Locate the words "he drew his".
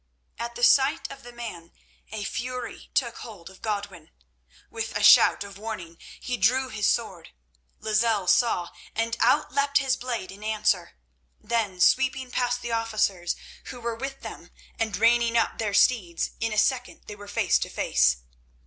6.19-6.87